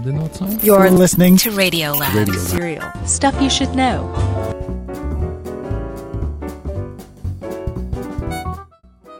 [0.00, 0.46] Wtedy nocą?
[0.46, 2.14] You're listening to Radio Lab.
[2.14, 2.42] Radio Lab.
[2.42, 2.92] Serial.
[3.04, 4.06] Stuff you should know.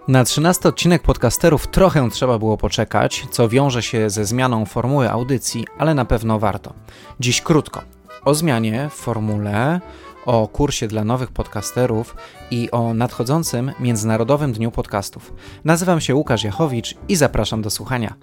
[0.08, 5.66] Na 13 odcinek podcasterów trochę trzeba było poczekać, co wiąże się ze zmianą formuły audycji,
[5.78, 6.72] ale na pewno warto.
[7.20, 7.82] Dziś krótko.
[8.24, 9.80] O zmianie w formule,
[10.26, 12.16] o kursie dla nowych podcasterów
[12.50, 15.32] i o nadchodzącym Międzynarodowym Dniu Podcastów.
[15.64, 18.14] Nazywam się Łukasz Jachowicz i zapraszam do słuchania.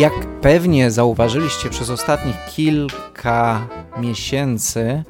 [0.00, 3.68] Jak pewnie zauważyliście przez ostatnich kilka
[3.98, 5.04] miesięcy,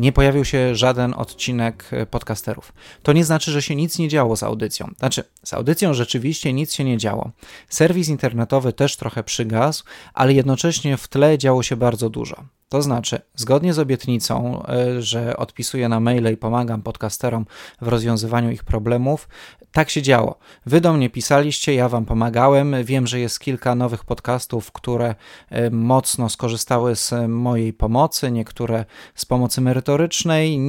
[0.00, 2.72] nie pojawił się żaden odcinek podcasterów.
[3.02, 4.90] To nie znaczy, że się nic nie działo z audycją.
[4.98, 7.30] Znaczy, z audycją rzeczywiście nic się nie działo.
[7.68, 9.84] Serwis internetowy też trochę przygasł,
[10.14, 12.44] ale jednocześnie w tle działo się bardzo dużo.
[12.68, 14.62] To znaczy, zgodnie z obietnicą,
[14.96, 17.46] y, że odpisuję na maile i pomagam podcasterom
[17.80, 19.28] w rozwiązywaniu ich problemów,
[19.72, 20.38] tak się działo.
[20.66, 22.74] Wy do mnie pisaliście, ja wam pomagałem.
[22.84, 25.14] Wiem, że jest kilka nowych podcastów, które
[25.52, 29.77] y, mocno skorzystały z mojej pomocy, niektóre z pomocy merytorycznej,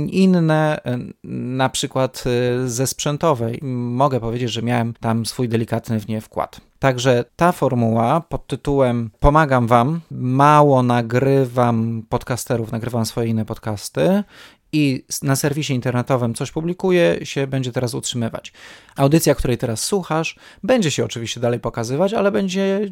[0.09, 2.23] inne y, na przykład
[2.65, 3.59] ze sprzętowej.
[3.61, 6.61] Mogę powiedzieć, że miałem tam swój delikatny w nie wkład.
[6.79, 14.23] Także ta formuła pod tytułem Pomagam Wam, mało nagrywam podcasterów, nagrywam swoje inne podcasty
[14.71, 18.53] i na serwisie internetowym coś publikuję, się będzie teraz utrzymywać.
[18.95, 22.89] Audycja, której teraz słuchasz, będzie się oczywiście dalej pokazywać, ale będzie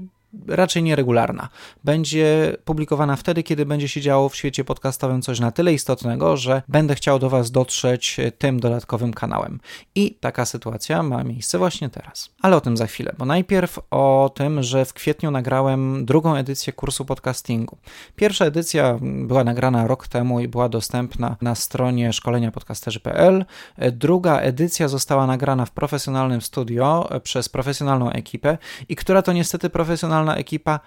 [0.47, 1.49] raczej nieregularna.
[1.83, 6.61] Będzie publikowana wtedy, kiedy będzie się działo w świecie podcastowym coś na tyle istotnego, że
[6.67, 9.59] będę chciał do Was dotrzeć tym dodatkowym kanałem.
[9.95, 12.29] I taka sytuacja ma miejsce właśnie teraz.
[12.41, 16.73] Ale o tym za chwilę, bo najpierw o tym, że w kwietniu nagrałem drugą edycję
[16.73, 17.77] kursu podcastingu.
[18.15, 23.45] Pierwsza edycja była nagrana rok temu i była dostępna na stronie szkoleniapodcasterzy.pl.
[23.91, 28.57] Druga edycja została nagrana w profesjonalnym studio przez profesjonalną ekipę
[28.89, 30.79] i która to niestety profesjonalna ekipa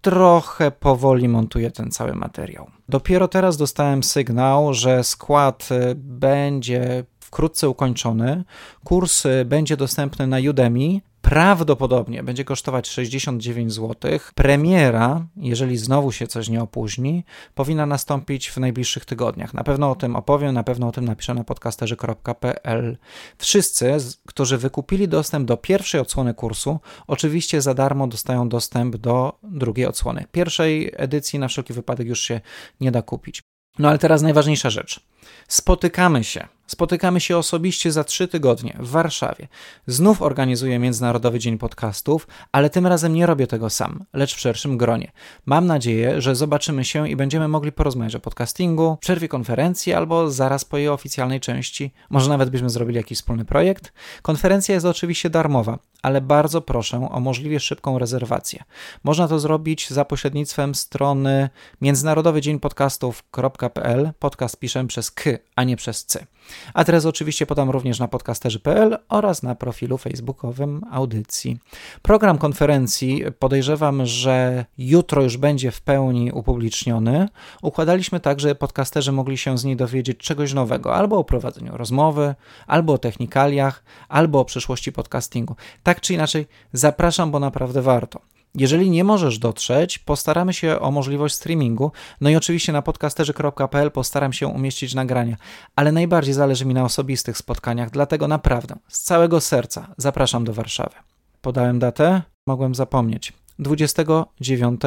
[0.00, 2.70] trochę powoli montuje ten cały materiał.
[2.88, 8.44] Dopiero teraz dostałem sygnał, że skład y, będzie wkrótce ukończony.
[8.84, 11.00] Kurs y, będzie dostępny na Udemy
[11.32, 14.18] prawdopodobnie będzie kosztować 69 zł.
[14.34, 19.54] Premiera, jeżeli znowu się coś nie opóźni, powinna nastąpić w najbliższych tygodniach.
[19.54, 22.98] Na pewno o tym opowiem, na pewno o tym napiszę na podcasterzy.pl.
[23.38, 29.86] Wszyscy, którzy wykupili dostęp do pierwszej odsłony kursu, oczywiście za darmo dostają dostęp do drugiej
[29.86, 30.24] odsłony.
[30.32, 32.40] Pierwszej edycji na wszelki wypadek już się
[32.80, 33.42] nie da kupić.
[33.78, 35.11] No ale teraz najważniejsza rzecz.
[35.48, 39.48] Spotykamy się Spotykamy się osobiście za trzy tygodnie w Warszawie.
[39.86, 44.78] Znów organizuję Międzynarodowy Dzień Podcastów, ale tym razem nie robię tego sam, lecz w szerszym
[44.78, 45.12] gronie.
[45.46, 50.64] Mam nadzieję, że zobaczymy się i będziemy mogli porozmawiać o podcastingu, przerwie konferencji albo zaraz
[50.64, 51.92] po jej oficjalnej części.
[52.10, 53.92] Może nawet byśmy zrobili jakiś wspólny projekt.
[54.22, 58.64] Konferencja jest oczywiście darmowa, ale bardzo proszę o możliwie szybką rezerwację.
[59.04, 61.50] Można to zrobić za pośrednictwem strony
[61.80, 64.12] międzynarodowy dzień podcastów.pl.
[64.18, 66.26] Podcast piszę przez k, a nie przez c.
[66.74, 71.58] Adres oczywiście podam również na podcasterzy.pl oraz na profilu facebookowym audycji.
[72.02, 77.28] Program konferencji podejrzewam, że jutro już będzie w pełni upubliczniony.
[77.62, 82.34] Układaliśmy tak, że podcasterzy mogli się z niej dowiedzieć czegoś nowego, albo o prowadzeniu rozmowy,
[82.66, 85.56] albo o technikaliach, albo o przyszłości podcastingu.
[85.82, 88.20] Tak czy inaczej, zapraszam, bo naprawdę warto.
[88.54, 91.92] Jeżeli nie możesz dotrzeć, postaramy się o możliwość streamingu.
[92.20, 95.36] No i oczywiście na podcasterzy.pl postaram się umieścić nagrania,
[95.76, 100.94] ale najbardziej zależy mi na osobistych spotkaniach, dlatego naprawdę z całego serca zapraszam do Warszawy.
[101.40, 103.32] Podałem datę, mogłem zapomnieć.
[103.58, 104.80] 29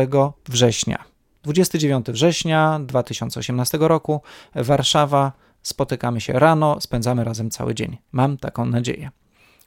[0.47, 1.03] września.
[1.43, 4.21] 29 września 2018 roku,
[4.55, 5.31] Warszawa.
[5.61, 7.97] Spotykamy się rano, spędzamy razem cały dzień.
[8.11, 9.11] Mam taką nadzieję.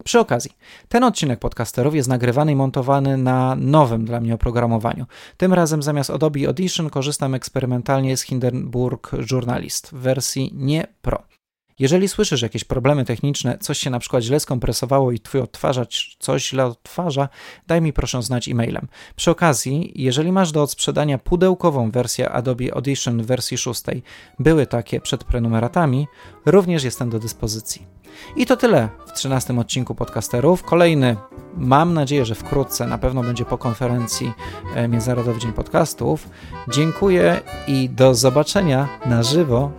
[0.05, 0.51] Przy okazji,
[0.89, 5.07] ten odcinek podcasterów jest nagrywany i montowany na nowym dla mnie oprogramowaniu.
[5.37, 11.38] Tym razem zamiast Adobe Audition korzystam eksperymentalnie z Hindenburg Journalist w wersji nie Pro.
[11.79, 16.49] Jeżeli słyszysz jakieś problemy techniczne, coś się na przykład źle skompresowało i twój odtwarzacz coś
[16.49, 17.29] źle odtwarza,
[17.67, 18.89] daj mi proszę znać e-mailem.
[19.17, 23.83] Przy okazji, jeżeli masz do odsprzedania pudełkową wersję Adobe Audition w wersji 6,
[24.39, 26.07] były takie przed prenumeratami,
[26.47, 27.87] również jestem do dyspozycji.
[28.37, 30.63] I to tyle w 13 odcinku podcasterów.
[30.63, 31.17] Kolejny,
[31.57, 34.33] mam nadzieję, że wkrótce, na pewno będzie po konferencji
[34.75, 36.29] e, Międzynarodowy Dzień Podcastów.
[36.73, 39.73] Dziękuję i do zobaczenia na żywo